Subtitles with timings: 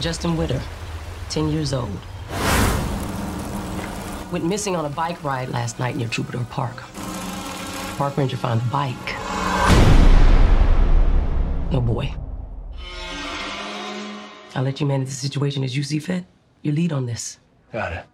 [0.00, 0.60] Justin Witter,
[1.30, 1.98] 10 years old.
[4.32, 6.76] Went missing on a bike ride last night near Troubadour Park.
[7.96, 8.96] Park ranger found the bike.
[11.70, 12.14] No boy.
[14.54, 16.24] I'll let you manage the situation as you see fit.
[16.62, 17.38] You lead on this.
[17.72, 18.04] Got it.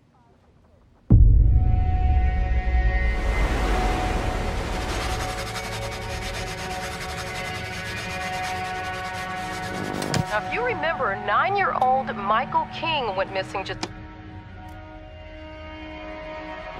[10.69, 13.89] Remember, nine-year-old Michael King went missing just...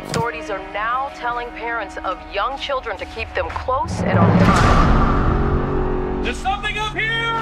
[0.05, 6.23] Authorities are now telling parents of young children to keep them close and on time.
[6.23, 7.39] There's something up here!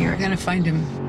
[0.00, 0.99] You're gonna find him.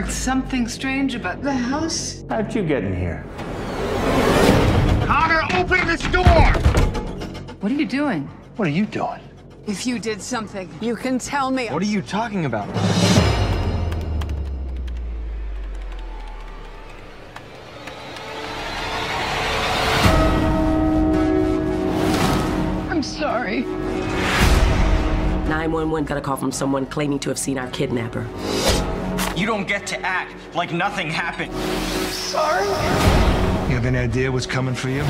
[0.00, 2.22] There's something strange about the house.
[2.30, 3.26] How'd you get in here?
[5.04, 6.52] Connor, open this door!
[7.58, 8.22] What are you doing?
[8.54, 9.20] What are you doing?
[9.66, 11.66] If you did something, you can tell me.
[11.66, 12.68] What are you talking about?
[22.88, 23.62] I'm sorry.
[25.48, 28.24] 911 got a call from someone claiming to have seen our kidnapper.
[29.38, 31.54] You don't get to act like nothing happened.
[32.12, 32.66] Sorry.
[33.68, 35.04] You have any idea what's coming for you?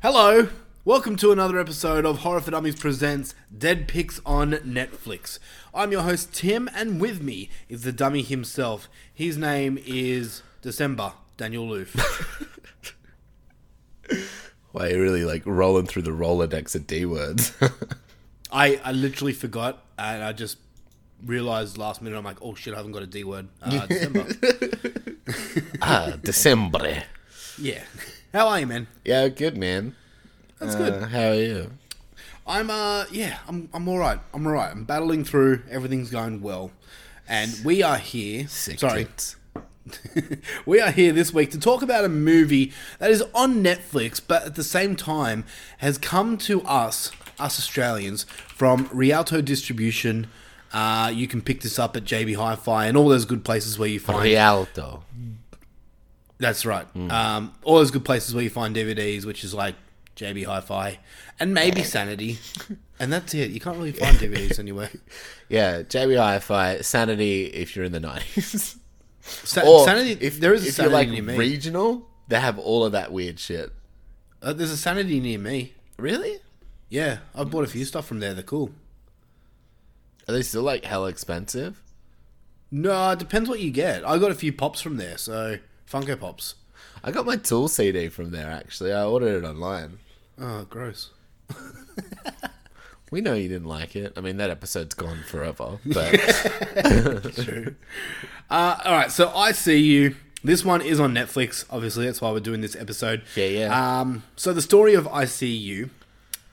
[0.00, 0.48] Hello,
[0.84, 5.40] welcome to another episode of Horror for Dummies presents Dead Pics on Netflix.
[5.74, 8.88] I'm your host Tim, and with me is the dummy himself.
[9.12, 11.96] His name is December Daniel Loof.
[14.70, 17.52] Why you're really like rolling through the Rolodex of D words.
[18.52, 20.58] I I literally forgot, and I just
[21.26, 22.16] realized last minute.
[22.16, 23.48] I'm like, oh shit, I haven't got a D word.
[23.60, 24.26] Uh, December.
[25.82, 27.02] ah, December.
[27.60, 27.82] yeah.
[28.32, 28.86] How are you, man?
[29.04, 29.94] Yeah, good man.
[30.58, 31.02] That's Uh, good.
[31.10, 31.70] How are you?
[32.46, 34.18] I'm uh yeah, I'm I'm all right.
[34.32, 34.70] I'm all right.
[34.70, 35.62] I'm battling through.
[35.70, 36.70] Everything's going well,
[37.28, 38.48] and we are here.
[38.48, 39.06] Sick sorry,
[40.66, 44.44] we are here this week to talk about a movie that is on Netflix, but
[44.44, 45.44] at the same time
[45.78, 50.26] has come to us, us Australians, from Rialto Distribution.
[50.72, 53.88] Uh, you can pick this up at JB Hi-Fi and all those good places where
[53.88, 54.22] you find.
[54.22, 55.04] Rialto.
[56.38, 56.86] That's right.
[57.10, 59.74] Um, all those good places where you find DVDs, which is like
[60.16, 60.98] JB Hi-Fi
[61.40, 62.38] and maybe Sanity,
[63.00, 63.50] and that's it.
[63.50, 64.90] You can't really find DVDs anywhere.
[65.48, 68.76] Yeah, JB Hi-Fi, Sanity if you're in the 90s.
[69.20, 71.36] Sa- Or Sanity, if, there is a if you're Sanity like near me.
[71.36, 73.72] regional, they have all of that weird shit.
[74.40, 75.74] Uh, there's a Sanity near me.
[75.98, 76.38] Really?
[76.88, 78.32] Yeah, I've bought a few stuff from there.
[78.32, 78.70] They're cool.
[80.28, 81.82] Are they still like hell expensive?
[82.70, 84.06] No, it depends what you get.
[84.06, 85.58] I got a few pops from there, so
[85.90, 86.54] Funko Pops.
[87.02, 88.92] I got my Tool CD from there actually.
[88.92, 89.98] I ordered it online.
[90.40, 91.10] Oh, gross.
[93.10, 94.12] We know you didn't like it.
[94.16, 95.78] I mean, that episode's gone forever.
[95.86, 96.12] But
[97.34, 97.74] True.
[98.50, 100.16] Uh, all right, so I see you.
[100.44, 101.64] This one is on Netflix.
[101.70, 103.22] Obviously, that's why we're doing this episode.
[103.34, 104.00] Yeah, yeah.
[104.00, 105.90] Um, so the story of I See You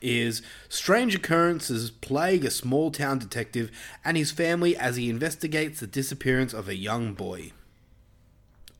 [0.01, 3.71] is strange occurrences plague a small town detective
[4.03, 7.51] and his family as he investigates the disappearance of a young boy.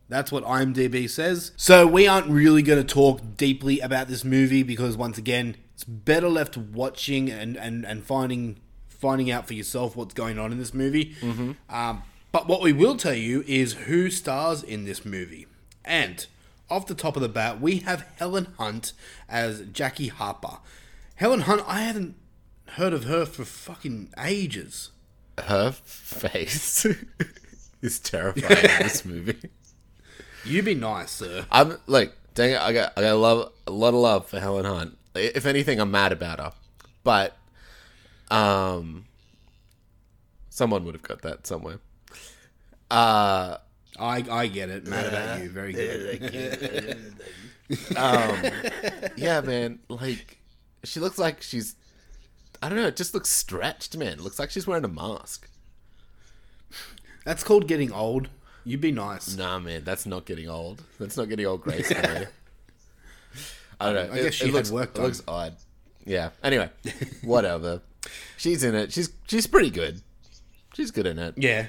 [0.08, 1.52] That's what IMDb says.
[1.58, 5.84] So we aren't really going to talk deeply about this movie because once again, it's
[5.84, 10.58] better left watching and, and, and finding finding out for yourself what's going on in
[10.58, 11.16] this movie.
[11.70, 15.48] Um, but what we will tell you is who stars in this movie.
[15.84, 16.26] And
[16.70, 18.94] off the top of the bat, we have Helen Hunt
[19.30, 20.58] as Jackie Harper.
[21.16, 22.16] Helen Hunt, I haven't
[22.70, 24.92] heard of her for fucking ages.
[25.46, 26.86] her face
[27.82, 29.38] is terrifying in this movie.
[30.46, 31.46] You be nice, sir.
[31.52, 34.40] I'm like, dang it, I got, I got a love, a lot of love for
[34.40, 34.98] Helen Hunt.
[35.16, 36.54] If anything, I'm mad about her,
[37.04, 37.36] but
[38.30, 39.06] um,
[40.50, 41.80] someone would have got that somewhere.
[42.92, 43.58] Uh,
[43.98, 44.86] I I get it.
[44.86, 45.50] Mad about you.
[45.50, 47.16] Very good.
[47.98, 48.38] um,
[49.16, 49.80] yeah, man.
[49.90, 50.38] Like,
[50.84, 51.76] she looks like she's.
[52.62, 52.88] I don't know.
[52.88, 54.14] It just looks stretched, man.
[54.14, 55.50] It looks like she's wearing a mask.
[57.24, 58.30] That's called getting old.
[58.66, 59.36] You be nice.
[59.38, 59.84] Nah, man.
[59.84, 60.84] That's not getting old.
[61.00, 61.92] That's not getting old Grace.
[61.92, 62.26] I
[63.80, 64.14] don't know.
[64.14, 65.56] I guess she had looks, work It looks odd.
[66.04, 66.32] Yeah.
[66.44, 66.70] Anyway,
[67.24, 67.82] whatever.
[68.38, 68.92] She's in it.
[68.92, 70.02] She's she's pretty good.
[70.74, 71.36] She's good in it.
[71.38, 71.68] Yeah.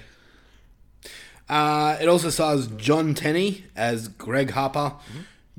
[1.49, 4.95] Uh, it also stars John Tenney as Greg Harper,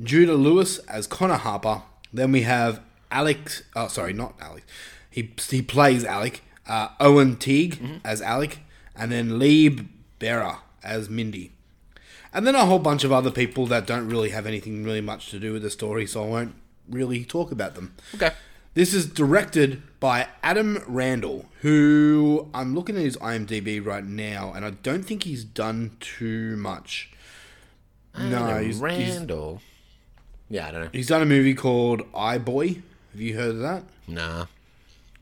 [0.02, 1.84] Judah Lewis as Connor Harper.
[2.12, 3.64] Then we have Alex.
[3.76, 4.66] Oh, sorry, not Alex.
[5.10, 6.42] He he plays Alec.
[6.68, 8.60] Uh, Owen Teague as Alec,
[8.94, 9.88] and then Libe
[10.20, 10.58] Barer
[10.88, 11.52] as Mindy.
[12.34, 15.30] And then a whole bunch of other people that don't really have anything really much
[15.32, 16.56] to do with the story, so I won't
[16.90, 17.96] really talk about them.
[18.16, 18.32] Okay.
[18.74, 24.64] This is directed by Adam Randall, who I'm looking at his IMDb right now, and
[24.64, 27.12] I don't think he's done too much.
[28.18, 29.62] No, Adam he's, he's, Randall.
[30.50, 30.90] yeah, I don't know.
[30.92, 32.82] he's done a movie called iBoy.
[33.14, 33.84] Have you heard of that?
[34.08, 34.46] Nah.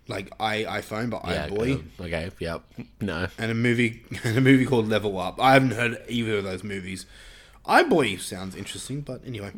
[0.07, 1.47] Like I iPhone, but Yeah.
[1.49, 2.29] iBoy, um, okay.
[2.39, 2.61] Yep.
[3.01, 3.27] No.
[3.39, 5.39] and a movie and a movie called Level Up.
[5.41, 7.05] I haven't heard either of those movies.
[7.65, 9.51] iBoy sounds interesting, but anyway.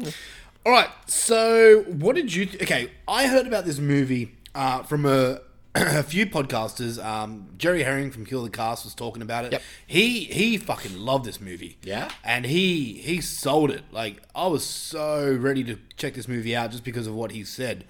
[0.66, 0.90] All right.
[1.06, 2.46] So, what did you?
[2.46, 5.40] Th- okay, I heard about this movie uh, from a,
[5.76, 7.04] a few podcasters.
[7.04, 9.52] Um, Jerry Herring from Kill the Cast was talking about it.
[9.54, 9.62] Yep.
[9.86, 11.78] He he fucking loved this movie.
[11.84, 12.10] Yeah?
[12.24, 13.84] and he he sold it.
[13.92, 17.44] Like I was so ready to check this movie out just because of what he
[17.44, 17.84] said.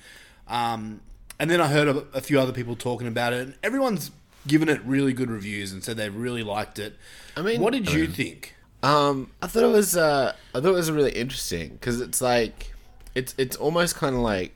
[0.48, 1.02] Um,
[1.40, 4.12] and then I heard a, a few other people talking about it, and everyone's
[4.48, 6.96] given it really good reviews and said they really liked it.
[7.36, 8.54] I mean- what did you mean- think?
[8.84, 12.74] Um, I thought it was uh, I thought it was really interesting because it's like
[13.16, 14.54] it's it's almost kind of like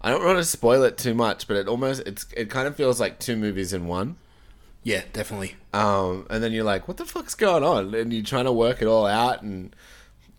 [0.00, 2.76] I don't want to spoil it too much, but it almost it's it kind of
[2.76, 4.16] feels like two movies in one.
[4.84, 5.56] Yeah, definitely.
[5.72, 7.94] Um, and then you're like, what the fuck's going on?
[7.94, 9.74] And you're trying to work it all out, and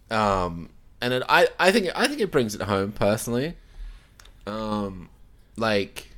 [0.09, 0.69] um,
[1.01, 3.55] and it, I I think I think it brings it home personally.
[4.47, 5.09] Um,
[5.57, 6.09] like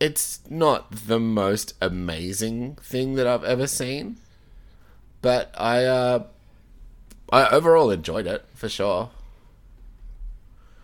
[0.00, 4.16] it's not the most amazing thing that I've ever seen,
[5.20, 6.24] but I uh,
[7.32, 9.10] I overall enjoyed it for sure.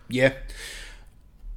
[0.09, 0.33] Yeah.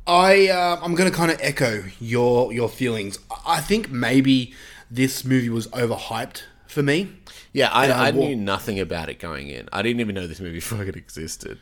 [0.07, 3.19] I uh, I'm gonna kind of echo your your feelings.
[3.47, 4.53] I- think maybe
[4.91, 7.09] this movie was overhyped for me.
[7.53, 9.69] Yeah, I, I I wa- knew nothing about it going in.
[9.73, 11.59] I didn't even know this movie fucking existed.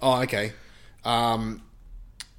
[0.00, 0.52] Oh, okay.
[1.04, 1.62] Um,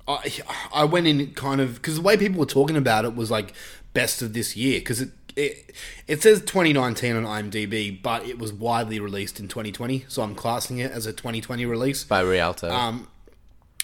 [0.08, 0.32] I
[0.74, 3.54] I went in kind of because the way people were talking about it was like
[3.94, 5.74] best of this year because it, it
[6.08, 10.78] it says 2019 on IMDb, but it was widely released in 2020, so I'm classing
[10.78, 12.04] it as a 2020 release.
[12.04, 12.70] By Rialto.
[12.70, 13.08] Um,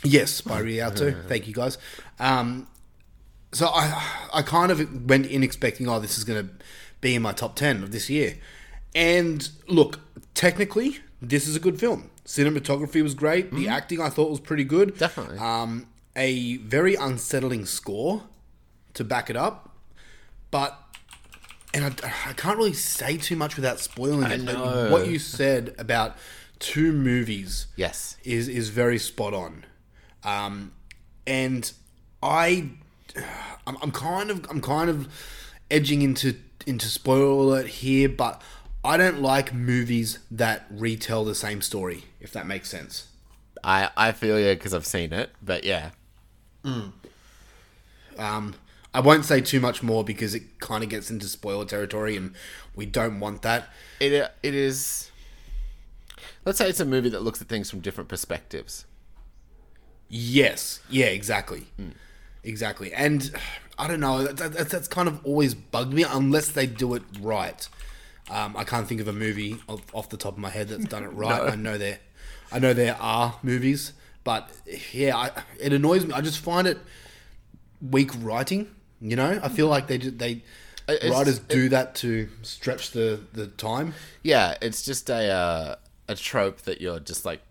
[0.03, 1.11] yes, by Rialto.
[1.27, 1.77] Thank you guys.
[2.19, 2.67] Um,
[3.51, 6.53] so I I kind of went in expecting, oh, this is going to
[7.01, 8.37] be in my top ten of this year.
[8.95, 9.99] And look,
[10.33, 12.11] technically, this is a good film.
[12.25, 13.51] Cinematography was great.
[13.51, 14.97] The acting I thought was pretty good.
[14.97, 15.39] Definitely.
[15.39, 18.23] Um, a very unsettling score
[18.93, 19.75] to back it up,
[20.51, 20.79] but.
[21.75, 24.41] And I, I can't really say too much without spoiling it.
[24.43, 24.89] know.
[24.91, 26.15] What you said about
[26.59, 28.15] two movies yes.
[28.23, 29.65] is is very spot on,
[30.23, 30.71] um,
[31.25, 31.71] and
[32.21, 32.69] I,
[33.67, 35.07] I'm, I'm kind of I'm kind of
[35.69, 36.35] edging into
[36.65, 38.41] into spoiler alert here, but
[38.83, 42.05] I don't like movies that retell the same story.
[42.19, 43.07] If that makes sense.
[43.63, 45.91] I, I feel you because I've seen it, but yeah.
[46.63, 48.55] Um,
[48.93, 52.33] I won't say too much more because it kind of gets into spoiler territory, and
[52.75, 53.69] we don't want that.
[53.99, 55.11] It it is.
[56.45, 58.85] Let's say it's a movie that looks at things from different perspectives.
[60.09, 60.81] Yes.
[60.89, 61.07] Yeah.
[61.07, 61.67] Exactly.
[62.43, 62.93] Exactly.
[62.93, 63.31] And
[63.79, 64.23] I don't know.
[64.23, 67.67] That, that, that's kind of always bugged me unless they do it right.
[68.29, 70.85] Um, I can't think of a movie off, off the top of my head that's
[70.85, 71.51] done it right.
[71.51, 71.99] I know there,
[72.51, 74.49] I know there are movies, but
[74.91, 76.13] yeah, I, it annoys me.
[76.13, 76.77] I just find it
[77.81, 78.67] weak writing.
[79.01, 80.43] You know, I feel like they they
[80.87, 83.93] It's- writers do that to stretch the the time.
[84.21, 85.75] Yeah, it's just a uh,
[86.07, 87.41] a trope that you're just like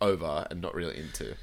[0.00, 1.34] over and not really into.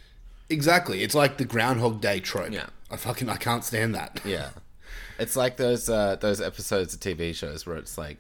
[0.50, 1.04] Exactly.
[1.04, 2.52] It's like the Groundhog Day trope.
[2.52, 2.68] Yeah.
[2.90, 4.22] I fucking I can't stand that.
[4.24, 4.50] Yeah,
[5.20, 8.18] it's like those uh, those episodes of TV shows where it's like.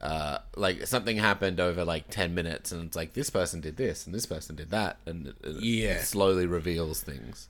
[0.00, 4.06] Uh, like something happened over like 10 minutes and it's like this person did this
[4.06, 5.98] and this person did that and it, it Yeah.
[6.02, 7.48] slowly reveals things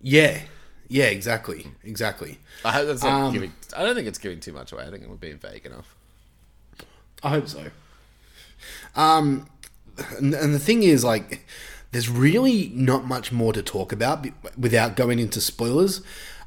[0.00, 0.40] Yeah.
[0.88, 1.66] Yeah, exactly.
[1.82, 2.38] Exactly.
[2.64, 4.90] i hope that's not Um, giving i don't think it's giving too much away i
[4.90, 5.96] think we're being vague enough
[7.24, 7.66] I hope so.
[8.94, 9.46] Um,
[10.16, 11.46] and, and the thing is, like,
[11.92, 16.02] there's really not much more to talk about be- without going into spoilers.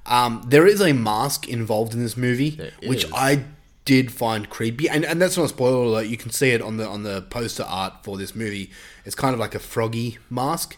[0.06, 3.12] Um, there is a mask involved in this movie, which is.
[3.14, 3.44] I
[3.86, 6.08] did find creepy, and, and that's not a spoiler alert.
[6.08, 8.72] You can see it on the on the poster art for this movie.
[9.06, 10.78] It's kind of like a froggy mask.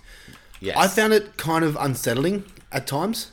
[0.59, 0.75] Yes.
[0.77, 3.31] I found it kind of unsettling at times.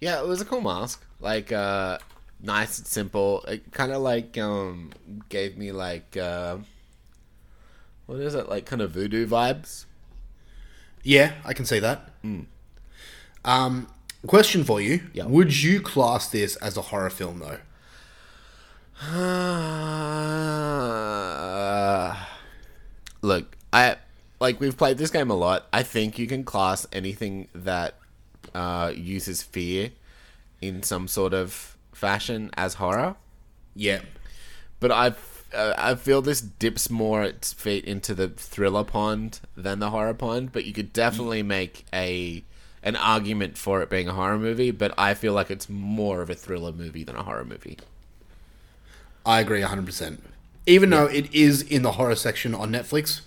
[0.00, 1.04] Yeah, it was a cool mask.
[1.20, 1.98] Like uh
[2.42, 3.42] nice and simple.
[3.48, 4.92] It kind of like um
[5.28, 6.58] gave me like uh
[8.06, 8.48] what is it?
[8.48, 9.86] Like kind of voodoo vibes.
[11.02, 12.10] Yeah, I can see that.
[13.44, 13.86] Um,
[14.26, 15.26] question for you: Yeah.
[15.26, 17.58] Would you class this as a horror film, though?
[19.02, 19.06] Uh,
[23.22, 23.96] look, I
[24.40, 25.66] like we've played this game a lot.
[25.72, 27.94] I think you can class anything that
[28.54, 29.90] uh, uses fear
[30.60, 33.16] in some sort of fashion as horror.
[33.74, 34.00] Yeah,
[34.80, 35.08] But I,
[35.54, 40.14] uh, I feel this dips more its feet into the thriller pond than the horror
[40.14, 40.52] pond.
[40.52, 42.42] But you could definitely make a
[42.82, 44.70] an argument for it being a horror movie.
[44.70, 47.78] But I feel like it's more of a thriller movie than a horror movie.
[49.24, 50.22] I agree hundred percent.
[50.66, 53.20] Even though it is in the horror section on Netflix,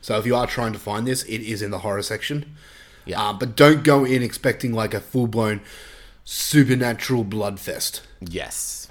[0.00, 2.56] so if you are trying to find this, it is in the horror section.
[3.04, 3.20] Yeah.
[3.20, 5.60] Uh, but don't go in expecting like a full blown
[6.24, 8.02] supernatural blood fest.
[8.20, 8.88] Yes.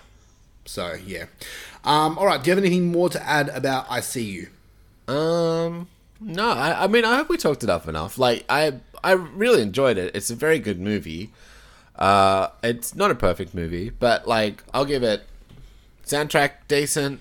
[0.66, 1.26] So yeah.
[1.84, 2.42] Um, all right.
[2.42, 5.14] Do you have anything more to add about I See You?
[5.14, 5.88] Um,
[6.20, 8.18] no, I, I mean, I hope we talked it up enough.
[8.18, 10.16] Like, I, I really enjoyed it.
[10.16, 11.32] It's a very good movie.
[11.96, 15.24] Uh, it's not a perfect movie, but like, I'll give it
[16.06, 17.20] soundtrack decent.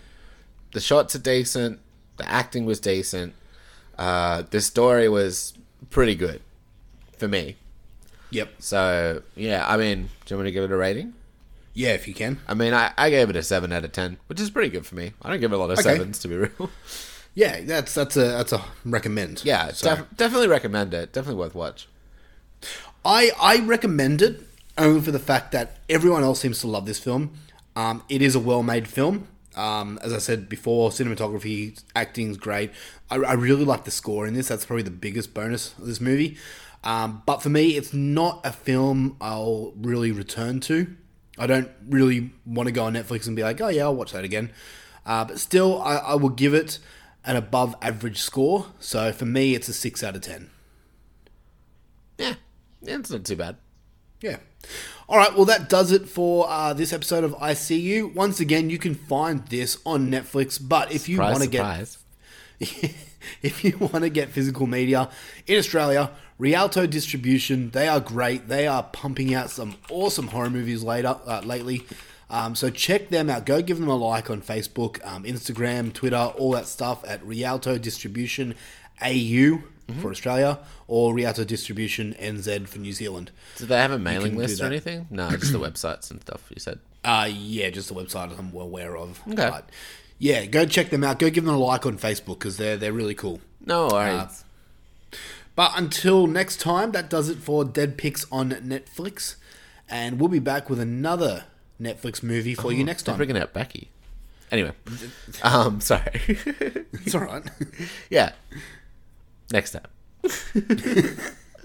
[0.72, 1.80] The shots are decent.
[2.16, 3.34] The acting was decent.
[3.96, 5.54] Uh, the story was
[5.90, 6.40] pretty good
[7.18, 7.56] for me.
[8.30, 8.54] Yep.
[8.58, 11.14] So yeah, I mean, do you want me to give it a rating?
[11.72, 12.40] Yeah, if you can.
[12.48, 14.86] I mean, I, I gave it a seven out of ten, which is pretty good
[14.86, 15.12] for me.
[15.22, 15.82] I don't give a lot of Okay.
[15.94, 16.70] sevens to be real.
[17.34, 19.42] Yeah, that's that's a that's a recommend.
[19.44, 21.12] yeah, So- def- definitely recommend it.
[21.12, 21.88] Definitely worth watch.
[23.04, 24.40] I I recommend it
[24.78, 27.32] only for the fact that everyone else seems to love this film.
[27.76, 29.28] Um, it is a well-made film.
[29.56, 32.70] Um, as I said before, cinematography, acting's great.
[33.10, 34.48] I, I really like the score in this.
[34.48, 36.36] That's probably the biggest bonus of this movie.
[36.82, 40.88] Um, but for me, it's not a film I'll really return to.
[41.38, 44.12] I don't really want to go on Netflix and be like, oh yeah, I'll watch
[44.12, 44.50] that again.
[45.06, 46.78] Uh, but still, I, I will give it
[47.24, 48.66] an above average score.
[48.80, 50.50] So for me, it's a six out of ten.
[52.18, 52.34] Yeah,
[52.82, 53.56] yeah, it's not too bad.
[54.20, 54.38] Yeah.
[55.08, 55.34] All right.
[55.34, 58.08] Well, that does it for uh, this episode of I See You.
[58.08, 60.58] Once again, you can find this on Netflix.
[60.60, 61.96] But if you want to get
[63.42, 65.10] if you want to get physical media
[65.46, 68.48] in Australia, Rialto Distribution, they are great.
[68.48, 71.84] They are pumping out some awesome horror movies later uh, lately.
[72.30, 73.46] Um, so check them out.
[73.46, 77.78] Go give them a like on Facebook, um, Instagram, Twitter, all that stuff at Rialto
[77.78, 78.54] Distribution
[79.02, 80.00] AU Mm-hmm.
[80.00, 83.30] for Australia or Rialto Distribution NZ for New Zealand.
[83.58, 85.06] Do they have a mailing list or anything?
[85.10, 86.42] No, just the websites and stuff.
[86.48, 86.78] You said.
[87.04, 89.20] Uh, yeah, just the website I'm well aware of.
[89.28, 89.34] Okay.
[89.36, 89.68] But
[90.18, 91.18] yeah, go check them out.
[91.18, 93.42] Go give them a like on Facebook because they're they're really cool.
[93.66, 94.44] No worries.
[95.54, 99.36] But until next time, that does it for Dead Picks on Netflix,
[99.86, 101.44] and we'll be back with another
[101.80, 103.18] Netflix movie for you next They're time.
[103.18, 103.88] bringing out Becky.
[104.52, 104.72] Anyway,
[105.42, 106.10] um, sorry.
[107.04, 107.42] It's all right.
[108.10, 108.32] yeah.
[109.52, 109.86] Next time.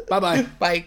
[0.09, 0.43] bye bye.
[0.59, 0.85] Bye.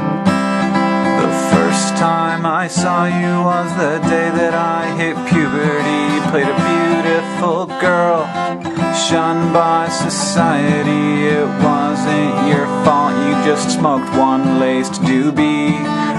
[0.00, 6.04] The first time I saw you was the day that I hit puberty.
[6.30, 8.24] Played a beautiful girl,
[8.94, 11.29] shunned by society.
[13.44, 15.72] Just smoked one laced doobie.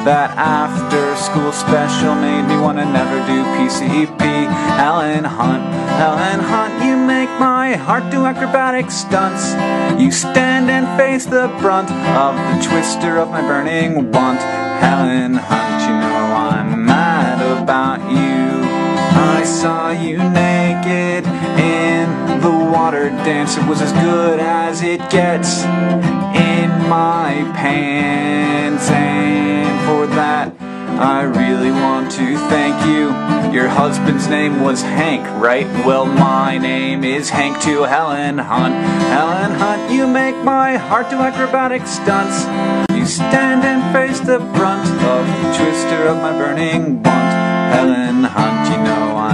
[0.06, 4.48] That after school special made me wanna never do PCP.
[4.82, 5.64] Helen Hunt,
[6.02, 9.54] Helen Hunt, you make my heart do acrobatic stunts.
[10.02, 11.92] You stand and face the brunt
[12.26, 14.42] of the twister of my burning want.
[14.82, 18.42] Helen Hunt, you know I'm mad about you.
[19.38, 21.31] I saw you naked
[22.92, 23.58] dance.
[23.58, 30.54] It was as good as it gets in my pants, and for that.
[31.00, 33.10] I really want to thank you.
[33.52, 35.66] Your husband's name was Hank, right?
[35.86, 38.76] Well, my name is Hank to Helen Hunt.
[39.10, 42.46] Helen Hunt, you make my heart do acrobatic stunts.
[42.94, 47.34] You stand and face the brunt of the twister of my burning want.
[47.74, 49.31] Helen Hunt, you know I'm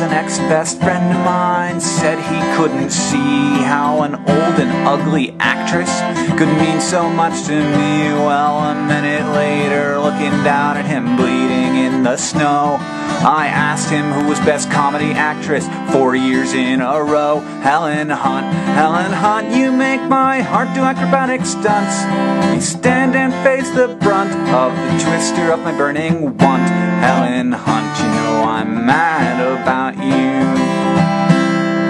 [0.00, 5.90] An ex-best friend of mine said he couldn't see how an old and ugly actress
[6.38, 8.08] could mean so much to me.
[8.08, 12.78] Well, a minute later, looking down at him bleeding in the snow.
[12.80, 17.40] I asked him who was best comedy actress four years in a row.
[17.60, 22.54] Helen Hunt, Helen Hunt, you make my heart do acrobatic stunts.
[22.54, 26.79] You stand and face the brunt of the twister of my burning want.
[27.00, 30.30] Helen Hunt, you know I'm mad about you.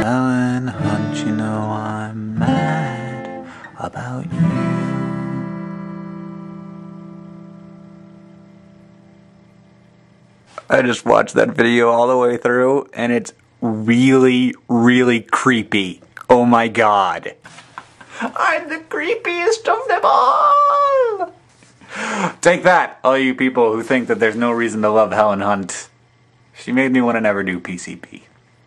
[0.05, 3.47] Helen Hunt, you know I'm mad
[3.79, 4.41] about you.
[10.69, 16.01] I just watched that video all the way through, and it's really, really creepy.
[16.29, 17.35] Oh my god.
[18.21, 21.33] I'm the creepiest of them all!
[22.41, 25.89] Take that, all you people who think that there's no reason to love Helen Hunt.
[26.55, 28.23] She made me want to never do PCP.